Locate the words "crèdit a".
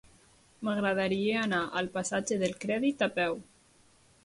2.65-3.11